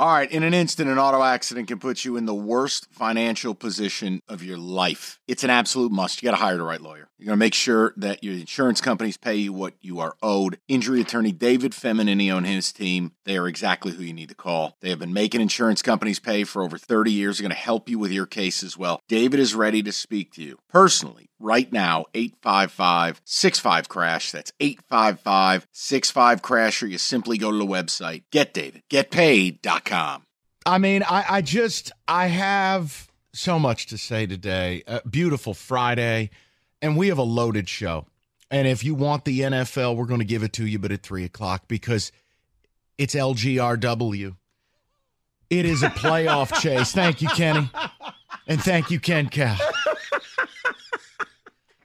All 0.00 0.12
right, 0.12 0.30
in 0.30 0.44
an 0.44 0.54
instant, 0.54 0.88
an 0.88 0.96
auto 0.96 1.24
accident 1.24 1.66
can 1.66 1.80
put 1.80 2.04
you 2.04 2.16
in 2.16 2.24
the 2.24 2.32
worst 2.32 2.86
financial 2.92 3.52
position 3.52 4.22
of 4.28 4.44
your 4.44 4.56
life. 4.56 5.18
It's 5.26 5.42
an 5.42 5.50
absolute 5.50 5.90
must. 5.90 6.22
You 6.22 6.28
got 6.28 6.36
to 6.36 6.40
hire 6.40 6.56
the 6.56 6.62
right 6.62 6.80
lawyer. 6.80 7.08
You're 7.18 7.26
going 7.26 7.36
to 7.36 7.44
make 7.44 7.52
sure 7.52 7.94
that 7.96 8.22
your 8.22 8.34
insurance 8.34 8.80
companies 8.80 9.16
pay 9.16 9.34
you 9.34 9.52
what 9.52 9.74
you 9.80 9.98
are 9.98 10.14
owed. 10.22 10.60
Injury 10.68 11.00
attorney 11.00 11.32
David 11.32 11.72
Feminini 11.72 12.32
and 12.32 12.46
his 12.46 12.70
team, 12.70 13.10
they 13.24 13.36
are 13.36 13.48
exactly 13.48 13.90
who 13.90 14.04
you 14.04 14.12
need 14.12 14.28
to 14.28 14.36
call. 14.36 14.76
They 14.80 14.90
have 14.90 15.00
been 15.00 15.12
making 15.12 15.40
insurance 15.40 15.82
companies 15.82 16.20
pay 16.20 16.44
for 16.44 16.62
over 16.62 16.78
30 16.78 17.10
years. 17.10 17.38
They're 17.38 17.48
going 17.48 17.56
to 17.56 17.60
help 17.60 17.88
you 17.88 17.98
with 17.98 18.12
your 18.12 18.26
case 18.26 18.62
as 18.62 18.78
well. 18.78 19.00
David 19.08 19.40
is 19.40 19.56
ready 19.56 19.82
to 19.82 19.90
speak 19.90 20.32
to 20.34 20.44
you 20.44 20.58
personally 20.68 21.24
right 21.40 21.72
now 21.72 22.04
855 22.14 23.20
65 23.24 23.88
crash 23.88 24.32
that's 24.32 24.52
855 24.58 25.68
65 25.70 26.42
crash 26.42 26.82
or 26.82 26.88
you 26.88 26.98
simply 26.98 27.38
go 27.38 27.52
to 27.52 27.56
the 27.56 27.64
website 27.64 28.24
getdavidgetpaid.com 28.32 29.87
I 30.66 30.78
mean, 30.78 31.02
I, 31.02 31.24
I 31.28 31.42
just 31.42 31.92
I 32.06 32.26
have 32.26 33.10
so 33.32 33.58
much 33.58 33.86
to 33.86 33.98
say 33.98 34.26
today. 34.26 34.82
A 34.86 35.06
beautiful 35.08 35.54
Friday, 35.54 36.30
and 36.82 36.96
we 36.96 37.08
have 37.08 37.18
a 37.18 37.22
loaded 37.22 37.68
show. 37.68 38.06
And 38.50 38.66
if 38.66 38.82
you 38.82 38.94
want 38.94 39.24
the 39.24 39.40
NFL, 39.40 39.96
we're 39.96 40.06
going 40.06 40.20
to 40.20 40.26
give 40.26 40.42
it 40.42 40.52
to 40.54 40.66
you, 40.66 40.78
but 40.78 40.90
at 40.92 41.02
three 41.02 41.24
o'clock 41.24 41.64
because 41.68 42.12
it's 42.96 43.14
LGRW. 43.14 44.36
It 45.50 45.64
is 45.64 45.82
a 45.82 45.88
playoff 45.90 46.52
chase. 46.60 46.92
Thank 46.92 47.22
you, 47.22 47.28
Kenny, 47.28 47.70
and 48.46 48.62
thank 48.62 48.90
you, 48.90 49.00
Ken 49.00 49.28
Cow. 49.28 49.56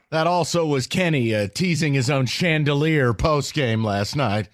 That 0.09 0.27
also 0.27 0.65
was 0.65 0.85
Kenny 0.85 1.33
uh, 1.33 1.47
teasing 1.47 1.95
his 1.95 2.09
own 2.09 2.27
chandelier 2.27 3.13
post 3.13 3.53
game 3.53 3.83
last 3.83 4.15
night. 4.15 4.47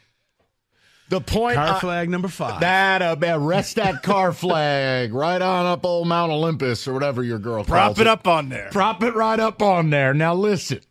The 1.09 1.19
point 1.21 1.55
Car 1.55 1.75
I- 1.75 1.79
flag 1.79 2.09
number 2.09 2.27
five. 2.27 2.59
that 2.61 3.01
uh, 3.01 3.15
man, 3.19 3.43
rest 3.43 3.77
that 3.77 4.03
car 4.03 4.31
flag 4.31 5.11
right 5.13 5.41
on 5.41 5.65
up 5.65 5.83
old 5.83 6.07
Mount 6.07 6.31
Olympus 6.31 6.87
or 6.87 6.93
whatever 6.93 7.23
your 7.23 7.39
girl 7.39 7.63
Prop 7.63 7.87
calls 7.87 7.99
it 7.99 8.05
up 8.07 8.27
on 8.27 8.49
there. 8.49 8.69
Prop 8.71 9.01
it 9.03 9.15
right 9.15 9.39
up 9.39 9.61
on 9.61 9.89
there. 9.89 10.13
Now 10.13 10.35
listen, 10.35 10.81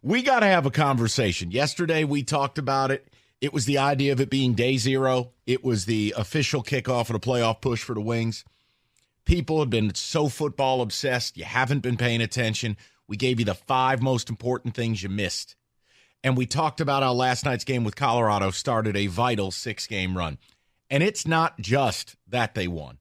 we 0.00 0.22
got 0.22 0.40
to 0.40 0.46
have 0.46 0.64
a 0.64 0.70
conversation. 0.70 1.50
Yesterday 1.50 2.04
we 2.04 2.22
talked 2.22 2.56
about 2.58 2.90
it. 2.92 3.08
It 3.40 3.52
was 3.52 3.66
the 3.66 3.78
idea 3.78 4.12
of 4.12 4.20
it 4.20 4.30
being 4.30 4.54
day 4.54 4.76
zero. 4.76 5.32
It 5.44 5.64
was 5.64 5.84
the 5.86 6.14
official 6.16 6.62
kickoff 6.62 7.10
of 7.10 7.20
the 7.20 7.20
playoff 7.20 7.60
push 7.60 7.82
for 7.82 7.94
the 7.94 8.00
Wings. 8.00 8.44
People 9.24 9.58
have 9.58 9.70
been 9.70 9.92
so 9.94 10.28
football 10.28 10.80
obsessed. 10.80 11.36
You 11.36 11.44
haven't 11.44 11.80
been 11.80 11.96
paying 11.96 12.20
attention. 12.22 12.76
We 13.08 13.16
gave 13.16 13.40
you 13.40 13.44
the 13.44 13.54
five 13.54 14.00
most 14.00 14.30
important 14.30 14.74
things 14.74 15.02
you 15.02 15.08
missed. 15.08 15.56
And 16.24 16.36
we 16.36 16.46
talked 16.46 16.80
about 16.80 17.02
how 17.02 17.12
last 17.12 17.44
night's 17.44 17.64
game 17.64 17.84
with 17.84 17.96
Colorado 17.96 18.50
started 18.50 18.96
a 18.96 19.06
vital 19.06 19.50
six 19.50 19.86
game 19.86 20.16
run. 20.16 20.38
And 20.90 21.02
it's 21.02 21.26
not 21.26 21.58
just 21.60 22.16
that 22.28 22.54
they 22.54 22.68
won, 22.68 22.98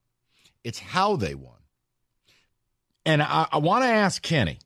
it's 0.64 0.80
how 0.80 1.16
they 1.16 1.36
won. 1.36 1.54
And 3.06 3.22
I, 3.22 3.48
I 3.52 3.58
want 3.60 3.84
to 3.84 3.90
ask 3.90 4.22
Kenny 4.22 4.60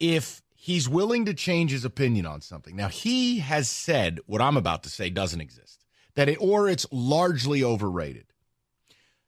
if 0.00 0.42
he's 0.54 0.88
willing 0.88 1.24
to 1.26 1.34
change 1.34 1.70
his 1.70 1.84
opinion 1.84 2.24
on 2.24 2.40
something. 2.40 2.76
Now, 2.76 2.88
he 2.88 3.40
has 3.40 3.68
said 3.68 4.20
what 4.26 4.40
I'm 4.40 4.56
about 4.56 4.84
to 4.84 4.88
say 4.88 5.10
doesn't 5.10 5.40
exist, 5.40 5.84
that 6.14 6.28
it, 6.28 6.38
or 6.40 6.68
it's 6.68 6.86
largely 6.90 7.62
overrated. 7.62 8.26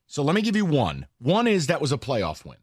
So 0.06 0.22
let 0.22 0.34
me 0.34 0.42
give 0.42 0.56
you 0.56 0.64
one. 0.64 1.06
One 1.18 1.46
is 1.46 1.66
that 1.66 1.80
was 1.80 1.92
a 1.92 1.98
playoff 1.98 2.44
win. 2.44 2.58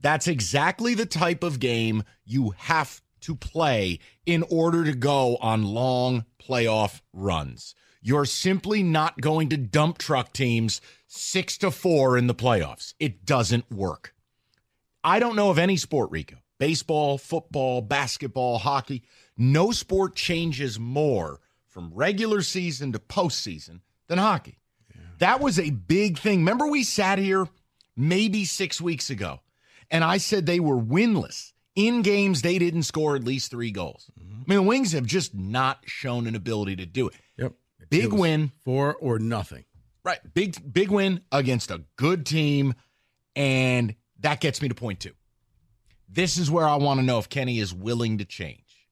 That's 0.00 0.28
exactly 0.28 0.94
the 0.94 1.04
type 1.04 1.42
of 1.42 1.60
game 1.60 2.04
you 2.24 2.54
have 2.56 3.02
to 3.22 3.34
play 3.34 3.98
in 4.26 4.42
order 4.50 4.84
to 4.84 4.94
go 4.94 5.36
on 5.36 5.62
long 5.62 6.24
playoff 6.42 7.00
runs. 7.12 7.74
You're 8.02 8.24
simply 8.24 8.82
not 8.82 9.20
going 9.20 9.50
to 9.50 9.56
dump 9.56 9.98
truck 9.98 10.32
teams 10.32 10.80
six 11.06 11.58
to 11.58 11.70
four 11.70 12.16
in 12.16 12.26
the 12.26 12.34
playoffs. 12.34 12.94
It 12.98 13.26
doesn't 13.26 13.70
work. 13.70 14.14
I 15.04 15.18
don't 15.18 15.36
know 15.36 15.50
of 15.50 15.58
any 15.58 15.76
sport, 15.76 16.10
Rico 16.10 16.36
baseball, 16.58 17.16
football, 17.16 17.80
basketball, 17.80 18.58
hockey. 18.58 19.02
No 19.36 19.70
sport 19.72 20.14
changes 20.14 20.78
more 20.78 21.40
from 21.66 21.90
regular 21.94 22.42
season 22.42 22.92
to 22.92 22.98
postseason 22.98 23.80
than 24.08 24.18
hockey. 24.18 24.58
That 25.20 25.40
was 25.40 25.58
a 25.58 25.70
big 25.70 26.18
thing. 26.18 26.40
Remember, 26.40 26.66
we 26.66 26.82
sat 26.82 27.18
here 27.18 27.48
maybe 27.96 28.44
six 28.44 28.80
weeks 28.80 29.08
ago 29.08 29.40
and 29.90 30.04
I 30.04 30.18
said 30.18 30.46
they 30.46 30.60
were 30.60 30.78
winless 30.78 31.52
in 31.74 32.02
games 32.02 32.42
they 32.42 32.58
didn't 32.58 32.82
score 32.84 33.16
at 33.16 33.24
least 33.24 33.50
three 33.50 33.70
goals. 33.70 34.10
Mm-hmm. 34.18 34.42
I 34.46 34.54
mean, 34.54 34.64
the 34.64 34.68
Wings 34.68 34.92
have 34.92 35.06
just 35.06 35.34
not 35.34 35.80
shown 35.84 36.26
an 36.26 36.34
ability 36.34 36.76
to 36.76 36.86
do 36.86 37.08
it. 37.08 37.14
Yep. 37.36 37.52
Big 37.88 38.04
It 38.04 38.12
win. 38.12 38.52
Four 38.64 38.94
or 38.96 39.18
nothing. 39.18 39.64
Right. 40.04 40.18
Big 40.34 40.72
big 40.72 40.90
win 40.90 41.20
against 41.30 41.70
a 41.70 41.82
good 41.96 42.24
team. 42.24 42.74
And 43.36 43.94
that 44.20 44.40
gets 44.40 44.62
me 44.62 44.68
to 44.68 44.74
point 44.74 45.00
two. 45.00 45.12
This 46.08 46.38
is 46.38 46.50
where 46.50 46.66
I 46.66 46.76
want 46.76 46.98
to 47.00 47.06
know 47.06 47.18
if 47.18 47.28
Kenny 47.28 47.58
is 47.58 47.72
willing 47.72 48.18
to 48.18 48.24
change. 48.24 48.88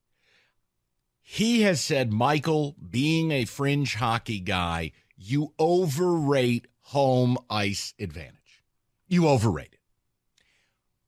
He 1.20 1.62
has 1.62 1.80
said, 1.80 2.12
Michael, 2.12 2.76
being 2.90 3.32
a 3.32 3.44
fringe 3.44 3.96
hockey 3.96 4.40
guy, 4.40 4.92
you 5.16 5.52
overrate 5.58 6.68
home 6.80 7.36
ice 7.50 7.92
advantage. 7.98 8.62
You 9.08 9.28
overrate 9.28 9.72
it. 9.72 9.77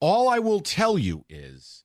All 0.00 0.28
I 0.28 0.38
will 0.38 0.60
tell 0.60 0.98
you 0.98 1.24
is 1.28 1.84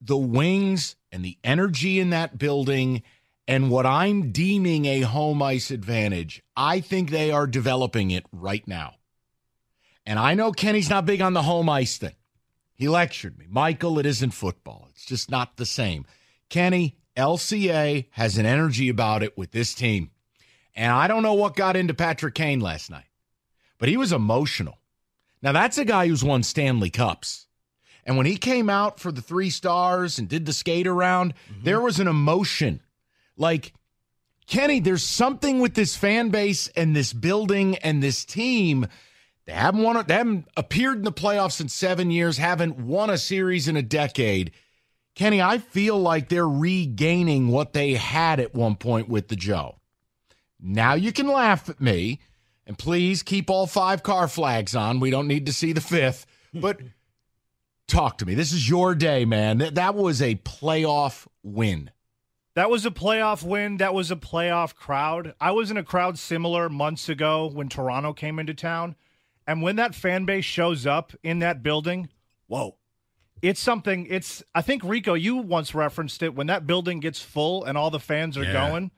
the 0.00 0.16
wings 0.16 0.96
and 1.12 1.24
the 1.24 1.38
energy 1.42 2.00
in 2.00 2.10
that 2.10 2.38
building 2.38 3.02
and 3.48 3.70
what 3.70 3.86
I'm 3.86 4.32
deeming 4.32 4.86
a 4.86 5.02
home 5.02 5.40
ice 5.40 5.70
advantage, 5.70 6.42
I 6.56 6.80
think 6.80 7.10
they 7.10 7.30
are 7.30 7.46
developing 7.46 8.10
it 8.10 8.26
right 8.32 8.66
now. 8.66 8.94
And 10.04 10.18
I 10.18 10.34
know 10.34 10.52
Kenny's 10.52 10.90
not 10.90 11.06
big 11.06 11.20
on 11.20 11.32
the 11.32 11.42
home 11.42 11.68
ice 11.68 11.96
thing. 11.96 12.14
He 12.74 12.88
lectured 12.88 13.38
me. 13.38 13.46
Michael, 13.48 13.98
it 13.98 14.06
isn't 14.06 14.32
football. 14.32 14.88
It's 14.90 15.06
just 15.06 15.30
not 15.30 15.56
the 15.56 15.66
same. 15.66 16.04
Kenny, 16.48 16.98
LCA 17.16 18.06
has 18.10 18.36
an 18.36 18.46
energy 18.46 18.88
about 18.88 19.22
it 19.22 19.38
with 19.38 19.52
this 19.52 19.74
team. 19.74 20.10
And 20.74 20.92
I 20.92 21.08
don't 21.08 21.22
know 21.22 21.34
what 21.34 21.56
got 21.56 21.76
into 21.76 21.94
Patrick 21.94 22.34
Kane 22.34 22.60
last 22.60 22.90
night, 22.90 23.06
but 23.78 23.88
he 23.88 23.96
was 23.96 24.12
emotional. 24.12 24.78
Now, 25.42 25.52
that's 25.52 25.78
a 25.78 25.84
guy 25.84 26.08
who's 26.08 26.24
won 26.24 26.42
Stanley 26.42 26.90
Cups. 26.90 27.46
And 28.04 28.16
when 28.16 28.26
he 28.26 28.36
came 28.36 28.70
out 28.70 29.00
for 29.00 29.10
the 29.10 29.20
three 29.20 29.50
stars 29.50 30.18
and 30.18 30.28
did 30.28 30.46
the 30.46 30.52
skate 30.52 30.86
around, 30.86 31.34
mm-hmm. 31.50 31.64
there 31.64 31.80
was 31.80 31.98
an 31.98 32.08
emotion. 32.08 32.80
Like, 33.36 33.72
Kenny, 34.46 34.78
there's 34.78 35.02
something 35.02 35.58
with 35.60 35.74
this 35.74 35.96
fan 35.96 36.30
base 36.30 36.68
and 36.68 36.94
this 36.94 37.12
building 37.12 37.76
and 37.78 38.02
this 38.02 38.24
team. 38.24 38.86
They 39.46 39.52
haven't 39.52 39.82
won. 39.82 40.04
They 40.06 40.14
haven't 40.14 40.48
appeared 40.56 40.98
in 40.98 41.04
the 41.04 41.12
playoffs 41.12 41.60
in 41.60 41.68
seven 41.68 42.10
years. 42.10 42.38
Haven't 42.38 42.78
won 42.78 43.10
a 43.10 43.18
series 43.18 43.66
in 43.68 43.76
a 43.76 43.82
decade. 43.82 44.52
Kenny, 45.16 45.40
I 45.40 45.58
feel 45.58 45.98
like 45.98 46.28
they're 46.28 46.48
regaining 46.48 47.48
what 47.48 47.72
they 47.72 47.94
had 47.94 48.38
at 48.38 48.54
one 48.54 48.76
point 48.76 49.08
with 49.08 49.28
the 49.28 49.36
Joe. 49.36 49.76
Now 50.60 50.94
you 50.94 51.12
can 51.12 51.26
laugh 51.26 51.68
at 51.68 51.80
me, 51.80 52.20
and 52.66 52.76
please 52.78 53.22
keep 53.22 53.48
all 53.50 53.66
five 53.66 54.02
car 54.02 54.28
flags 54.28 54.74
on. 54.74 55.00
We 55.00 55.10
don't 55.10 55.28
need 55.28 55.46
to 55.46 55.52
see 55.52 55.72
the 55.72 55.80
fifth. 55.80 56.26
But 56.52 56.80
talk 57.88 58.18
to 58.18 58.26
me. 58.26 58.34
This 58.34 58.52
is 58.52 58.68
your 58.68 58.94
day, 58.94 59.24
man. 59.24 59.58
That, 59.58 59.74
that 59.76 59.94
was 59.94 60.20
a 60.22 60.34
playoff 60.36 61.26
win. 61.42 61.90
That 62.54 62.70
was 62.70 62.86
a 62.86 62.90
playoff 62.90 63.42
win. 63.42 63.76
That 63.76 63.92
was 63.94 64.10
a 64.10 64.16
playoff 64.16 64.74
crowd. 64.74 65.34
I 65.40 65.50
was 65.50 65.70
in 65.70 65.76
a 65.76 65.82
crowd 65.84 66.18
similar 66.18 66.68
months 66.68 67.08
ago 67.08 67.50
when 67.52 67.68
Toronto 67.68 68.12
came 68.14 68.38
into 68.38 68.54
town. 68.54 68.96
And 69.46 69.62
when 69.62 69.76
that 69.76 69.94
fan 69.94 70.24
base 70.24 70.44
shows 70.44 70.86
up 70.86 71.12
in 71.22 71.38
that 71.40 71.62
building, 71.62 72.08
whoa. 72.48 72.76
It's 73.42 73.60
something, 73.60 74.06
it's, 74.08 74.42
I 74.54 74.62
think, 74.62 74.82
Rico, 74.82 75.12
you 75.12 75.36
once 75.36 75.74
referenced 75.74 76.22
it. 76.22 76.34
When 76.34 76.46
that 76.46 76.66
building 76.66 77.00
gets 77.00 77.20
full 77.20 77.62
and 77.64 77.76
all 77.76 77.90
the 77.90 78.00
fans 78.00 78.38
are 78.38 78.44
Yeah. 78.44 78.70
going, 78.70 78.90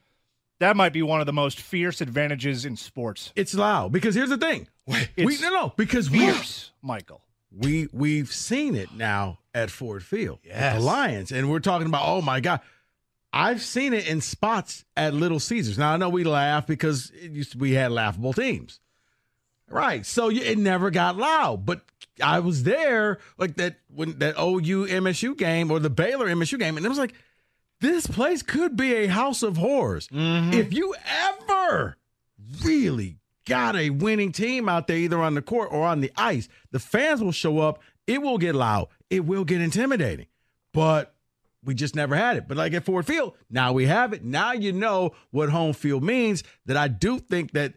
that 0.61 0.77
might 0.77 0.93
be 0.93 1.03
one 1.03 1.21
of 1.21 1.27
the 1.27 1.33
most 1.33 1.61
fierce 1.61 2.01
advantages 2.01 2.65
in 2.65 2.77
sports. 2.77 3.33
It's 3.37 3.55
loud 3.55 3.93
because 3.93 4.15
here's 4.15 4.31
the 4.31 4.39
thing. 4.39 4.69
we 4.87 5.39
no 5.39 5.51
no 5.51 5.73
because 5.77 6.11
we 6.11 6.19
Fierce, 6.21 6.73
Michael. 6.83 7.23
we 7.57 7.89
we've 7.93 8.33
seen 8.33 8.75
it 8.75 8.93
now 8.95 9.39
at 9.55 9.71
Ford 9.71 10.03
Field. 10.03 10.39
Yes. 10.45 10.77
The 10.77 10.81
Lions. 10.81 11.33
And 11.33 11.51
we're 11.51 11.61
talking 11.61 11.87
about, 11.87 12.03
oh 12.07 12.23
my 12.23 12.41
God. 12.41 12.61
I've 13.31 13.61
seen 13.61 13.93
it 13.93 14.09
in 14.09 14.23
spots 14.23 14.87
at 14.97 15.13
Little 15.13 15.39
Caesars. 15.39 15.77
Now 15.77 15.93
I 15.93 15.97
know 15.99 16.09
we 16.09 16.25
laugh 16.25 16.67
because 16.67 17.11
it 17.11 17.31
used 17.33 17.53
to, 17.53 17.59
we 17.59 17.73
had 17.73 17.93
laughable 17.93 18.33
teams. 18.33 18.81
Right. 19.69 20.07
So 20.07 20.31
you- 20.31 20.41
it 20.43 20.57
never 20.59 20.91
got 20.91 21.17
loud. 21.19 21.67
But 21.67 21.83
I 22.23 22.41
was 22.41 22.63
there 22.63 23.19
like 23.37 23.57
that 23.57 23.77
when 23.95 24.19
that 24.21 24.37
OU 24.39 24.87
MSU 24.87 25.37
game 25.37 25.71
or 25.71 25.79
the 25.79 25.91
Baylor 25.91 26.27
MSU 26.27 26.59
game, 26.59 26.79
and 26.79 26.87
it 26.87 26.89
was 26.89 26.97
like, 26.99 27.13
this 27.81 28.07
place 28.07 28.43
could 28.43 28.77
be 28.77 28.95
a 28.95 29.07
house 29.07 29.43
of 29.43 29.57
horrors. 29.57 30.09
Mm-hmm. 30.09 30.53
If 30.53 30.73
you 30.73 30.95
ever 31.07 31.97
really 32.65 33.19
got 33.47 33.77
a 33.77 33.91
winning 33.91 34.33
team 34.33 34.69
out 34.69 34.87
there, 34.87 34.97
either 34.97 35.21
on 35.21 35.35
the 35.35 35.43
court 35.43 35.71
or 35.73 35.85
on 35.85 36.01
the 36.01 36.13
ice, 36.17 36.49
the 36.71 36.79
fans 36.79 37.23
will 37.23 37.33
show 37.33 37.59
up. 37.61 37.81
It 38.07 38.23
will 38.23 38.39
get 38.39 38.55
loud. 38.55 38.89
It 39.11 39.25
will 39.25 39.45
get 39.45 39.61
intimidating. 39.61 40.27
But 40.73 41.15
we 41.65 41.75
just 41.75 41.95
never 41.95 42.17
had 42.17 42.37
it. 42.37 42.49
But 42.49 42.57
like 42.57 42.73
at 42.73 42.85
Ford 42.85 43.07
Field, 43.07 43.35
now 43.51 43.73
we 43.73 43.87
have 43.87 44.13
it. 44.13 44.25
Now 44.25 44.53
you 44.53 44.73
know 44.73 45.13
what 45.31 45.51
home 45.51 45.73
field 45.73 46.03
means. 46.03 46.43
That 46.67 46.77
I 46.77 46.89
do 46.89 47.19
think 47.19 47.53
that 47.53 47.75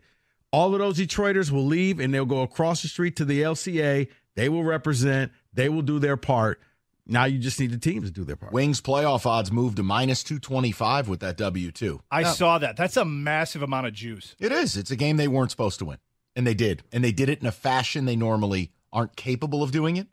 all 0.51 0.73
of 0.73 0.79
those 0.79 0.97
Detroiters 0.97 1.51
will 1.51 1.65
leave 1.65 1.99
and 1.99 2.13
they'll 2.13 2.25
go 2.25 2.41
across 2.41 2.81
the 2.81 2.87
street 2.87 3.15
to 3.17 3.25
the 3.25 3.41
LCA. 3.41 4.07
They 4.35 4.49
will 4.49 4.63
represent. 4.63 5.31
They 5.53 5.69
will 5.69 5.81
do 5.81 5.99
their 5.99 6.17
part. 6.17 6.61
Now 7.11 7.25
you 7.25 7.39
just 7.39 7.59
need 7.59 7.71
the 7.71 7.77
teams 7.77 8.07
to 8.07 8.13
do 8.13 8.23
their 8.23 8.37
part. 8.37 8.53
Wings 8.53 8.79
playoff 8.79 9.25
odds 9.25 9.51
moved 9.51 9.77
to 9.77 9.83
minus 9.83 10.23
225 10.23 11.09
with 11.09 11.19
that 11.19 11.37
W2. 11.37 11.99
I 12.09 12.23
saw 12.23 12.57
that. 12.57 12.77
That's 12.77 12.95
a 12.95 13.03
massive 13.03 13.61
amount 13.61 13.87
of 13.87 13.93
juice. 13.93 14.35
It 14.39 14.51
is. 14.51 14.77
It's 14.77 14.91
a 14.91 14.95
game 14.95 15.17
they 15.17 15.27
weren't 15.27 15.51
supposed 15.51 15.79
to 15.79 15.85
win. 15.85 15.97
And 16.35 16.47
they 16.47 16.53
did. 16.53 16.83
And 16.93 17.03
they 17.03 17.11
did 17.11 17.27
it 17.27 17.41
in 17.41 17.47
a 17.47 17.51
fashion 17.51 18.05
they 18.05 18.15
normally 18.15 18.71
aren't 18.93 19.17
capable 19.17 19.61
of 19.61 19.71
doing 19.71 19.97
it. 19.97 20.07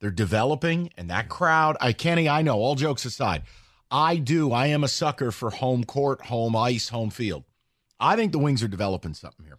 They're 0.00 0.10
developing, 0.10 0.90
and 0.96 1.10
that 1.10 1.28
crowd, 1.28 1.76
I 1.78 1.92
Kenny, 1.92 2.26
I 2.26 2.40
know, 2.40 2.56
all 2.56 2.74
jokes 2.74 3.04
aside, 3.04 3.42
I 3.90 4.16
do. 4.16 4.50
I 4.50 4.68
am 4.68 4.82
a 4.82 4.88
sucker 4.88 5.30
for 5.30 5.50
home 5.50 5.84
court, 5.84 6.22
home 6.22 6.56
ice, 6.56 6.88
home 6.88 7.10
field. 7.10 7.44
I 7.98 8.16
think 8.16 8.32
the 8.32 8.38
Wings 8.38 8.62
are 8.62 8.68
developing 8.68 9.12
something 9.12 9.44
here. 9.44 9.58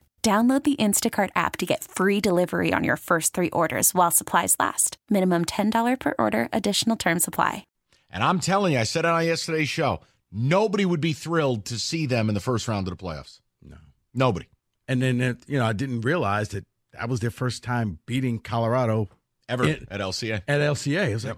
Download 0.23 0.63
the 0.63 0.75
Instacart 0.75 1.31
app 1.33 1.57
to 1.57 1.65
get 1.65 1.83
free 1.83 2.21
delivery 2.21 2.71
on 2.73 2.83
your 2.83 2.97
first 2.97 3.33
three 3.33 3.49
orders 3.49 3.95
while 3.95 4.11
supplies 4.11 4.55
last. 4.59 4.97
Minimum 5.09 5.45
$10 5.45 5.99
per 5.99 6.13
order, 6.19 6.47
additional 6.53 6.95
term 6.95 7.19
supply. 7.19 7.65
And 8.11 8.23
I'm 8.23 8.39
telling 8.39 8.73
you, 8.73 8.79
I 8.79 8.83
said 8.83 9.03
it 9.03 9.07
on 9.07 9.25
yesterday's 9.25 9.67
show, 9.69 10.01
nobody 10.31 10.85
would 10.85 11.01
be 11.01 11.13
thrilled 11.13 11.65
to 11.65 11.79
see 11.79 12.05
them 12.05 12.29
in 12.29 12.35
the 12.35 12.39
first 12.41 12.67
round 12.67 12.87
of 12.87 12.95
the 12.95 13.03
playoffs. 13.03 13.39
No. 13.63 13.77
Nobody. 14.13 14.47
And 14.87 15.01
then, 15.01 15.21
uh, 15.23 15.33
you 15.47 15.57
know, 15.57 15.65
I 15.65 15.73
didn't 15.73 16.01
realize 16.01 16.49
that 16.49 16.65
that 16.93 17.09
was 17.09 17.19
their 17.21 17.31
first 17.31 17.63
time 17.63 17.97
beating 18.05 18.37
Colorado 18.37 19.09
Ever 19.49 19.63
It- 19.65 19.87
at 19.89 20.01
LCA. 20.01 20.43
at 20.47 20.61
LCA. 20.61 21.09
It 21.09 21.13
was 21.15 21.25
like, 21.25 21.37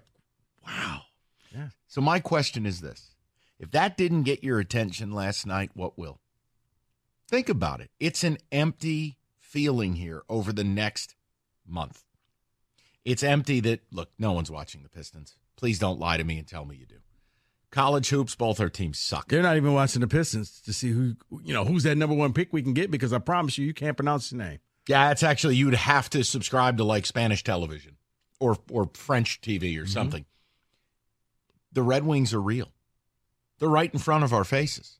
wow. 0.67 1.03
Yeah. 1.55 1.69
So 1.87 2.01
my 2.01 2.19
question 2.19 2.65
is 2.65 2.81
this. 2.81 3.15
If 3.59 3.71
that 3.71 3.95
didn't 3.95 4.23
get 4.23 4.43
your 4.43 4.59
attention 4.59 5.13
last 5.13 5.45
night, 5.47 5.71
what 5.73 5.97
will? 5.97 6.19
Think 7.33 7.49
about 7.49 7.81
it. 7.81 7.89
It's 7.99 8.23
an 8.23 8.37
empty 8.51 9.17
feeling 9.39 9.95
here 9.95 10.21
over 10.29 10.53
the 10.53 10.63
next 10.63 11.15
month. 11.65 12.03
It's 13.05 13.23
empty 13.23 13.59
that 13.61 13.79
look, 13.91 14.11
no 14.19 14.33
one's 14.33 14.51
watching 14.51 14.83
the 14.83 14.89
Pistons. 14.89 15.35
Please 15.55 15.79
don't 15.79 15.99
lie 15.99 16.17
to 16.17 16.23
me 16.23 16.37
and 16.37 16.47
tell 16.47 16.63
me 16.63 16.75
you 16.75 16.85
do. 16.85 16.97
College 17.71 18.09
hoops, 18.09 18.35
both 18.35 18.59
our 18.59 18.69
teams 18.69 18.99
suck. 18.99 19.29
They're 19.29 19.41
not 19.41 19.57
even 19.57 19.73
watching 19.73 20.01
the 20.01 20.07
Pistons 20.07 20.61
to 20.61 20.73
see 20.73 20.91
who, 20.91 21.15
you 21.43 21.55
know, 21.55 21.65
who's 21.65 21.81
that 21.85 21.97
number 21.97 22.15
one 22.15 22.33
pick 22.33 22.53
we 22.53 22.61
can 22.61 22.73
get 22.73 22.91
because 22.91 23.11
I 23.11 23.17
promise 23.17 23.57
you, 23.57 23.65
you 23.65 23.73
can't 23.73 23.97
pronounce 23.97 24.29
his 24.29 24.37
name. 24.37 24.59
Yeah, 24.87 25.09
it's 25.09 25.23
actually 25.23 25.55
you'd 25.55 25.73
have 25.73 26.11
to 26.11 26.23
subscribe 26.23 26.77
to 26.77 26.83
like 26.83 27.07
Spanish 27.07 27.43
television 27.43 27.97
or 28.39 28.57
or 28.69 28.91
French 28.93 29.41
TV 29.41 29.75
or 29.75 29.85
mm-hmm. 29.85 29.87
something. 29.87 30.25
The 31.71 31.81
Red 31.81 32.05
Wings 32.05 32.31
are 32.31 32.41
real. 32.41 32.71
They're 33.57 33.69
right 33.69 33.91
in 33.91 33.97
front 33.97 34.23
of 34.23 34.33
our 34.33 34.43
faces. 34.43 34.99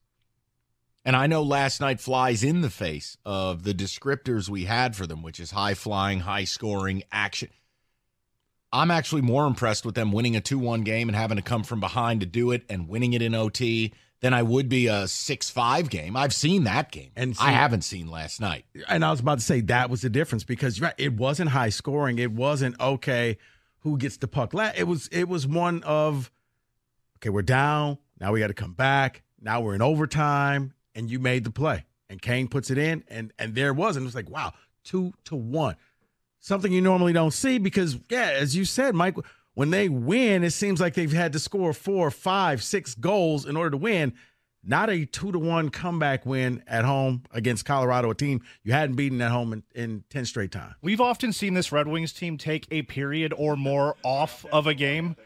And 1.06 1.16
I 1.16 1.28
know 1.28 1.44
last 1.44 1.82
night 1.82 2.00
flies 2.00 2.44
in 2.44 2.62
the 2.62 2.70
face 2.70 3.18
of 3.26 3.64
the 3.64 3.74
descriptors 3.74 4.48
we 4.48 4.66
had 4.66 4.96
for 4.96 5.06
them, 5.06 5.22
which 5.22 5.40
is 5.40 5.52
high 5.52 5.74
flying, 5.74 6.22
high 6.22 6.46
scoring, 6.46 7.04
action. 7.12 7.50
I'm 8.72 8.90
actually 8.90 9.22
more 9.22 9.46
impressed 9.46 9.86
with 9.86 9.96
them 9.96 10.12
winning 10.12 10.36
a 10.36 10.42
2 10.42 10.58
1 10.58 10.82
game 10.82 11.10
and 11.10 11.16
having 11.16 11.38
to 11.38 11.44
come 11.44 11.64
from 11.64 11.80
behind 11.80 12.22
to 12.22 12.26
do 12.26 12.52
it 12.52 12.64
and 12.70 12.88
winning 12.88 13.14
it 13.14 13.22
in 13.22 13.36
OT 13.36 13.94
than 14.22 14.34
I 14.34 14.42
would 14.42 14.70
be 14.70 14.88
a 14.88 15.08
6 15.08 15.50
5 15.50 15.90
game. 15.90 16.16
I've 16.16 16.34
seen 16.34 16.64
that 16.64 16.92
game. 16.92 17.12
And 17.16 17.36
I 17.40 17.52
haven't 17.52 17.84
seen 17.84 18.08
last 18.08 18.40
night. 18.40 18.66
And 18.88 19.04
I 19.04 19.12
was 19.12 19.20
about 19.20 19.40
to 19.40 19.44
say 19.44 19.60
that 19.62 19.90
was 19.90 20.02
the 20.02 20.10
difference 20.10 20.46
because 20.46 20.80
right, 20.80 20.96
it 20.98 21.14
wasn't 21.14 21.50
high 21.50 21.70
scoring. 21.70 22.18
It 22.18 22.32
wasn't 22.32 22.80
okay. 22.80 23.38
Who 23.80 23.98
gets 23.98 24.18
the 24.18 24.30
puck? 24.30 24.54
It 24.78 24.88
was. 24.88 25.10
It 25.10 25.28
was 25.28 25.46
one 25.46 25.84
of 25.84 26.32
okay. 27.18 27.30
We're 27.30 27.42
down 27.42 27.98
now. 28.20 28.32
We 28.32 28.40
got 28.40 28.48
to 28.48 28.54
come 28.54 28.74
back. 28.74 29.24
Now 29.42 29.60
we're 29.60 29.76
in 29.76 29.82
overtime, 29.82 30.74
and 30.96 31.10
you 31.10 31.20
made 31.20 31.44
the 31.44 31.52
play, 31.52 31.86
and 32.10 32.22
Kane 32.22 32.48
puts 32.48 32.70
it 32.70 32.78
in, 32.78 33.04
and 33.08 33.34
and 33.40 33.56
there 33.56 33.74
was, 33.74 33.96
and 33.96 34.04
it 34.04 34.08
was 34.08 34.16
like 34.16 34.30
wow, 34.30 34.54
two 34.84 35.14
to 35.26 35.36
one, 35.36 35.76
something 36.40 36.72
you 36.72 36.82
normally 36.82 37.14
don't 37.14 37.34
see 37.34 37.58
because 37.58 37.98
yeah, 38.10 38.32
as 38.34 38.56
you 38.56 38.66
said, 38.66 38.96
Mike, 38.96 39.16
when 39.54 39.70
they 39.70 39.90
win, 39.90 40.44
it 40.44 40.52
seems 40.52 40.82
like 40.82 40.94
they've 40.94 41.12
had 41.12 41.34
to 41.34 41.40
score 41.40 41.74
four, 41.74 42.10
five, 42.12 42.64
six 42.64 42.96
goals 42.96 43.46
in 43.46 43.56
order 43.56 43.72
to 43.72 43.78
win. 43.78 44.14
Not 44.66 44.90
a 44.90 45.04
two 45.06 45.34
to 45.34 45.40
one 45.40 45.70
comeback 45.70 46.26
win 46.26 46.64
at 46.68 46.86
home 46.86 47.24
against 47.32 47.66
Colorado, 47.66 48.10
a 48.12 48.16
team 48.16 48.42
you 48.64 48.72
hadn't 48.72 48.96
beaten 48.96 49.22
at 49.22 49.30
home 49.30 49.52
in, 49.52 49.64
in 49.76 50.04
ten 50.10 50.24
straight 50.24 50.54
times. 50.54 50.76
We've 50.82 51.02
often 51.02 51.34
seen 51.34 51.54
this 51.54 51.74
Red 51.74 51.90
Wings 51.90 52.14
team 52.14 52.38
take 52.38 52.66
a 52.72 52.84
period 52.84 53.34
or 53.36 53.58
more 53.58 53.98
off 54.04 54.46
of 54.54 54.66
a 54.66 54.74
game. 54.74 55.18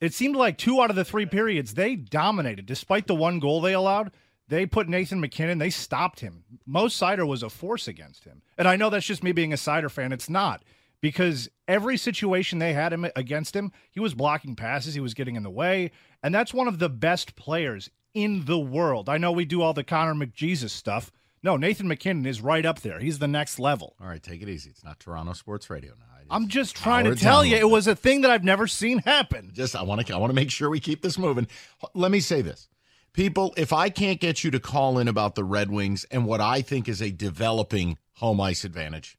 It 0.00 0.14
seemed 0.14 0.36
like 0.36 0.56
two 0.56 0.80
out 0.80 0.88
of 0.88 0.96
the 0.96 1.04
three 1.04 1.26
periods 1.26 1.74
they 1.74 1.96
dominated. 1.96 2.64
Despite 2.64 3.06
the 3.08 3.14
one 3.14 3.40
goal 3.40 3.60
they 3.60 3.74
allowed, 3.74 4.12
they 4.48 4.66
put 4.66 4.88
Nathan 4.88 5.20
MacKinnon, 5.20 5.58
they 5.58 5.70
stopped 5.70 6.20
him. 6.20 6.44
Mo 6.66 6.86
Seider 6.86 7.26
was 7.26 7.42
a 7.42 7.50
force 7.50 7.88
against 7.88 8.24
him. 8.24 8.42
And 8.58 8.68
I 8.68 8.76
know 8.76 8.90
that's 8.90 9.06
just 9.06 9.22
me 9.24 9.32
being 9.32 9.52
a 9.52 9.56
Seider 9.56 9.90
fan. 9.90 10.12
It's 10.12 10.30
not 10.30 10.62
because 11.00 11.48
every 11.68 11.96
situation 11.96 12.58
they 12.58 12.72
had 12.72 12.92
him 12.92 13.06
against 13.16 13.54
him, 13.54 13.72
he 13.90 14.00
was 14.00 14.14
blocking 14.14 14.56
passes, 14.56 14.94
he 14.94 15.00
was 15.00 15.14
getting 15.14 15.36
in 15.36 15.42
the 15.42 15.50
way. 15.50 15.90
And 16.22 16.34
that's 16.34 16.54
one 16.54 16.68
of 16.68 16.78
the 16.78 16.88
best 16.88 17.36
players 17.36 17.90
in 18.14 18.44
the 18.44 18.58
world. 18.58 19.08
I 19.08 19.18
know 19.18 19.32
we 19.32 19.44
do 19.44 19.62
all 19.62 19.74
the 19.74 19.84
Connor 19.84 20.14
McJesus 20.14 20.70
stuff. 20.70 21.12
No, 21.42 21.56
Nathan 21.56 21.86
MacKinnon 21.86 22.26
is 22.26 22.40
right 22.40 22.64
up 22.64 22.80
there. 22.80 22.98
He's 22.98 23.18
the 23.18 23.28
next 23.28 23.58
level. 23.58 23.94
All 24.00 24.08
right, 24.08 24.22
take 24.22 24.42
it 24.42 24.48
easy. 24.48 24.70
It's 24.70 24.82
not 24.82 24.98
Toronto 24.98 25.32
Sports 25.32 25.70
Radio 25.70 25.92
now. 25.98 26.06
I'm 26.30 26.48
just 26.48 26.74
trying 26.76 27.04
to 27.04 27.14
tell 27.14 27.44
you, 27.44 27.56
it 27.56 27.70
was 27.70 27.86
a 27.86 27.94
thing 27.94 28.22
that 28.22 28.30
I've 28.30 28.44
never 28.44 28.66
seen 28.66 28.98
happen. 28.98 29.50
just 29.54 29.76
I 29.76 29.82
want 29.82 30.04
to 30.06 30.14
I 30.14 30.18
want 30.18 30.30
to 30.30 30.34
make 30.34 30.50
sure 30.50 30.68
we 30.70 30.80
keep 30.80 31.02
this 31.02 31.18
moving. 31.18 31.46
Let 31.94 32.10
me 32.10 32.20
say 32.20 32.42
this. 32.42 32.68
People, 33.16 33.54
if 33.56 33.72
I 33.72 33.88
can't 33.88 34.20
get 34.20 34.44
you 34.44 34.50
to 34.50 34.60
call 34.60 34.98
in 34.98 35.08
about 35.08 35.34
the 35.36 35.42
Red 35.44 35.70
Wings 35.70 36.04
and 36.10 36.26
what 36.26 36.42
I 36.42 36.60
think 36.60 36.86
is 36.86 37.00
a 37.00 37.10
developing 37.10 37.96
home 38.16 38.42
ice 38.42 38.62
advantage, 38.62 39.16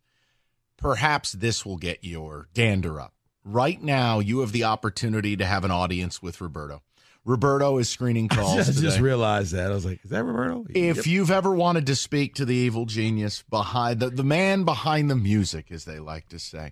perhaps 0.77 1.31
this 1.31 1.65
will 1.65 1.77
get 1.77 2.03
your 2.03 2.47
dander 2.53 3.01
up. 3.01 3.15
Right 3.43 3.81
now, 3.81 4.19
you 4.19 4.41
have 4.41 4.51
the 4.51 4.65
opportunity 4.65 5.35
to 5.37 5.45
have 5.45 5.63
an 5.63 5.71
audience 5.71 6.21
with 6.21 6.39
Roberto. 6.41 6.83
Roberto 7.25 7.79
is 7.79 7.89
screening 7.89 8.27
calls. 8.29 8.53
I 8.53 8.71
just, 8.71 8.79
today. 8.79 8.99
realized 9.01 9.53
that. 9.55 9.71
I 9.71 9.73
was 9.73 9.83
like, 9.85 10.03
is 10.03 10.11
that 10.11 10.23
Roberto? 10.23 10.65
If 10.69 10.97
Yep. 10.97 11.05
you've 11.07 11.31
ever 11.31 11.55
wanted 11.55 11.87
to 11.87 11.95
speak 11.95 12.35
to 12.35 12.45
the 12.45 12.53
evil 12.55 12.85
genius 12.85 13.43
behind 13.49 13.99
the, 13.99 14.11
the 14.11 14.23
man 14.23 14.63
behind 14.63 15.09
the 15.09 15.15
music, 15.15 15.71
as 15.71 15.85
they 15.85 15.97
like 15.97 16.29
to 16.29 16.37
say, 16.37 16.71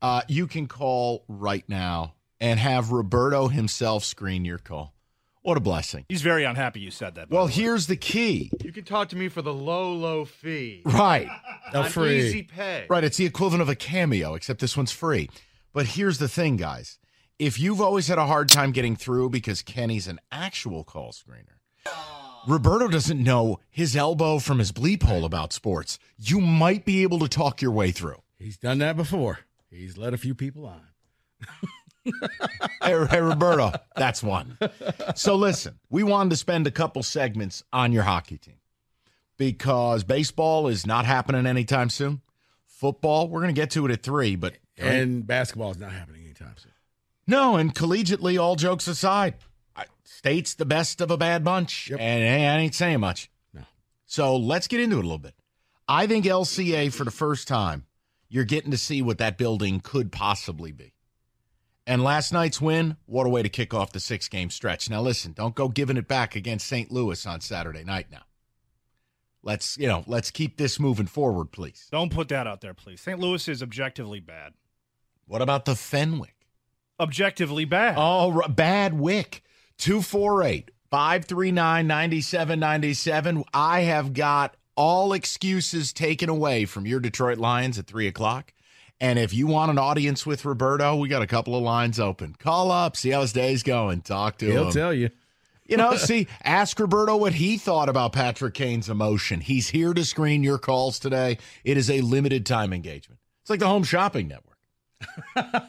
uh, 0.00 0.22
you 0.26 0.46
can 0.46 0.66
call 0.68 1.24
right 1.28 1.68
now 1.68 2.14
and 2.40 2.58
have 2.58 2.92
Roberto 2.92 3.48
himself 3.48 4.04
screen 4.04 4.46
your 4.46 4.58
call. 4.58 4.94
What 5.42 5.56
a 5.56 5.60
blessing. 5.60 6.04
He's 6.08 6.22
very 6.22 6.44
unhappy 6.44 6.78
you 6.80 6.92
said 6.92 7.16
that. 7.16 7.28
Well, 7.28 7.48
here's 7.48 7.88
the 7.88 7.96
key. 7.96 8.50
You 8.62 8.72
can 8.72 8.84
talk 8.84 9.08
to 9.08 9.16
me 9.16 9.28
for 9.28 9.42
the 9.42 9.52
low, 9.52 9.92
low 9.92 10.24
fee. 10.24 10.82
Right. 10.84 11.28
A 11.74 11.88
free. 11.88 12.20
easy 12.20 12.42
pay. 12.42 12.86
Right. 12.88 13.02
It's 13.02 13.16
the 13.16 13.24
equivalent 13.26 13.62
of 13.62 13.68
a 13.68 13.74
cameo, 13.74 14.34
except 14.34 14.60
this 14.60 14.76
one's 14.76 14.92
free. 14.92 15.30
But 15.72 15.86
here's 15.86 16.18
the 16.18 16.28
thing, 16.28 16.56
guys. 16.56 16.98
If 17.38 17.58
you've 17.58 17.80
always 17.80 18.08
had 18.08 18.18
a 18.18 18.26
hard 18.26 18.48
time 18.50 18.72
getting 18.72 18.94
through 18.94 19.30
because 19.30 19.62
Kenny's 19.62 20.06
an 20.06 20.20
actual 20.30 20.84
call 20.84 21.12
screener, 21.12 21.56
Roberto 22.46 22.88
doesn't 22.88 23.22
know 23.22 23.58
his 23.70 23.96
elbow 23.96 24.38
from 24.38 24.58
his 24.58 24.70
bleep 24.70 25.02
hole 25.02 25.24
about 25.24 25.52
sports. 25.52 25.98
You 26.18 26.40
might 26.40 26.84
be 26.84 27.02
able 27.02 27.18
to 27.20 27.28
talk 27.28 27.62
your 27.62 27.70
way 27.72 27.90
through. 27.90 28.20
He's 28.38 28.58
done 28.58 28.78
that 28.78 28.96
before. 28.96 29.40
He's 29.70 29.96
let 29.96 30.12
a 30.12 30.18
few 30.18 30.34
people 30.34 30.66
on. 30.66 30.82
hey, 32.82 33.06
hey, 33.06 33.20
Roberto, 33.20 33.72
that's 33.96 34.22
one. 34.22 34.58
So 35.14 35.36
listen, 35.36 35.78
we 35.90 36.02
wanted 36.02 36.30
to 36.30 36.36
spend 36.36 36.66
a 36.66 36.70
couple 36.70 37.02
segments 37.02 37.62
on 37.72 37.92
your 37.92 38.02
hockey 38.02 38.38
team 38.38 38.56
because 39.36 40.04
baseball 40.04 40.68
is 40.68 40.86
not 40.86 41.04
happening 41.04 41.46
anytime 41.46 41.90
soon. 41.90 42.20
Football, 42.66 43.28
we're 43.28 43.40
going 43.42 43.54
to 43.54 43.60
get 43.60 43.70
to 43.72 43.86
it 43.86 43.92
at 43.92 44.02
three, 44.02 44.34
but 44.36 44.54
And 44.76 45.26
basketball 45.26 45.70
is 45.70 45.78
not 45.78 45.92
happening 45.92 46.24
anytime 46.24 46.54
soon. 46.56 46.72
no. 47.26 47.56
And 47.56 47.74
collegiately, 47.74 48.40
all 48.40 48.56
jokes 48.56 48.88
aside, 48.88 49.34
state's 50.04 50.54
the 50.54 50.64
best 50.66 51.00
of 51.00 51.10
a 51.10 51.16
bad 51.16 51.44
bunch, 51.44 51.88
Yep. 51.90 52.00
and 52.00 52.22
hey, 52.22 52.46
I 52.48 52.58
ain't 52.58 52.74
saying 52.74 53.00
much. 53.00 53.30
No. 53.54 53.62
So 54.06 54.36
let's 54.36 54.66
get 54.68 54.80
into 54.80 54.96
it 54.96 55.00
a 55.00 55.02
little 55.02 55.18
bit. 55.18 55.34
I 55.88 56.06
think 56.06 56.24
LCA 56.26 56.92
for 56.92 57.04
the 57.04 57.10
first 57.10 57.46
time, 57.48 57.86
you're 58.28 58.44
getting 58.44 58.70
to 58.70 58.78
see 58.78 59.02
what 59.02 59.18
that 59.18 59.36
building 59.38 59.80
could 59.80 60.10
possibly 60.12 60.72
be. 60.72 60.94
And 61.86 62.04
last 62.04 62.32
night's 62.32 62.60
win, 62.60 62.96
what 63.06 63.26
a 63.26 63.30
way 63.30 63.42
to 63.42 63.48
kick 63.48 63.74
off 63.74 63.92
the 63.92 64.00
six 64.00 64.28
game 64.28 64.50
stretch. 64.50 64.88
Now, 64.88 65.00
listen, 65.02 65.32
don't 65.32 65.54
go 65.54 65.68
giving 65.68 65.96
it 65.96 66.06
back 66.06 66.36
against 66.36 66.66
St. 66.66 66.92
Louis 66.92 67.26
on 67.26 67.40
Saturday 67.40 67.82
night 67.82 68.06
now. 68.10 68.22
Let's, 69.42 69.76
you 69.76 69.88
know, 69.88 70.04
let's 70.06 70.30
keep 70.30 70.56
this 70.56 70.78
moving 70.78 71.06
forward, 71.06 71.50
please. 71.50 71.88
Don't 71.90 72.12
put 72.12 72.28
that 72.28 72.46
out 72.46 72.60
there, 72.60 72.74
please. 72.74 73.00
St. 73.00 73.18
Louis 73.18 73.48
is 73.48 73.62
objectively 73.62 74.20
bad. 74.20 74.52
What 75.26 75.42
about 75.42 75.64
the 75.64 75.74
Fenwick? 75.74 76.46
Objectively 77.00 77.64
bad. 77.64 77.96
Oh, 77.98 78.46
bad 78.48 78.94
wick. 78.94 79.42
248 79.78 80.70
539 80.90 81.86
9797. 81.88 83.44
I 83.52 83.80
have 83.80 84.12
got 84.12 84.56
all 84.76 85.12
excuses 85.12 85.92
taken 85.92 86.28
away 86.28 86.64
from 86.64 86.86
your 86.86 87.00
Detroit 87.00 87.38
Lions 87.38 87.78
at 87.78 87.88
3 87.88 88.06
o'clock. 88.06 88.52
And 89.02 89.18
if 89.18 89.34
you 89.34 89.48
want 89.48 89.72
an 89.72 89.78
audience 89.78 90.24
with 90.24 90.44
Roberto, 90.44 90.94
we 90.94 91.08
got 91.08 91.22
a 91.22 91.26
couple 91.26 91.56
of 91.56 91.62
lines 91.64 91.98
open. 91.98 92.36
Call 92.38 92.70
up, 92.70 92.96
see 92.96 93.10
how 93.10 93.22
his 93.22 93.32
day's 93.32 93.64
going, 93.64 94.02
talk 94.02 94.38
to 94.38 94.46
him. 94.46 94.52
He'll 94.52 94.70
tell 94.70 94.94
you. 94.94 95.10
You 95.66 95.76
know, 95.76 95.96
see, 95.96 96.28
ask 96.44 96.78
Roberto 96.78 97.16
what 97.16 97.34
he 97.34 97.58
thought 97.58 97.88
about 97.88 98.12
Patrick 98.12 98.54
Kane's 98.54 98.88
emotion. 98.88 99.40
He's 99.40 99.70
here 99.70 99.92
to 99.92 100.04
screen 100.04 100.44
your 100.44 100.56
calls 100.56 101.00
today. 101.00 101.38
It 101.64 101.76
is 101.76 101.90
a 101.90 102.00
limited 102.00 102.46
time 102.46 102.72
engagement. 102.72 103.18
It's 103.40 103.50
like 103.50 103.58
the 103.58 103.66
Home 103.66 103.82
Shopping 103.82 104.28
Network. 104.28 105.64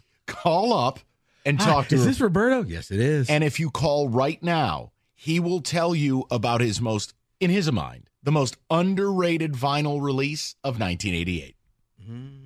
Call 0.26 0.72
up 0.72 0.98
and 1.44 1.60
talk 1.60 1.86
to 1.86 1.94
him. 1.94 2.00
Is 2.00 2.04
him. 2.04 2.10
this 2.10 2.20
Roberto? 2.20 2.64
Yes, 2.64 2.90
it 2.90 2.98
is. 2.98 3.30
And 3.30 3.44
if 3.44 3.60
you 3.60 3.70
call 3.70 4.08
right 4.08 4.42
now, 4.42 4.90
he 5.14 5.38
will 5.38 5.60
tell 5.60 5.94
you 5.94 6.24
about 6.32 6.60
his 6.60 6.80
most, 6.80 7.14
in 7.38 7.48
his 7.48 7.70
mind, 7.70 8.10
the 8.24 8.32
most 8.32 8.56
underrated 8.68 9.52
vinyl 9.52 10.02
release 10.02 10.56
of 10.64 10.80
1988. 10.80 11.54
Mm. 12.10 12.45